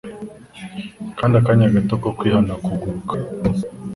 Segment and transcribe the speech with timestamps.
[1.17, 3.13] Kandi akanya gato ko kwihana kuguruka